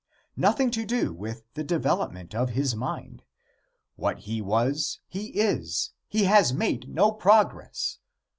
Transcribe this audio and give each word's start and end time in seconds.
Nothing 0.35 0.71
to 0.71 0.83
do 0.83 1.13
with 1.13 1.43
the 1.53 1.63
development 1.63 2.33
of 2.33 2.49
his 2.57 2.75
mind. 2.75 3.21
What 3.97 4.17
he 4.21 4.41
was, 4.41 4.97
he 5.07 5.27
is. 5.27 5.91
He 6.09 6.23
has 6.23 6.51
made 6.53 6.89
no 6.89 7.11
progress. 7.11 7.99